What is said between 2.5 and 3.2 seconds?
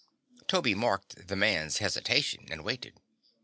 waited.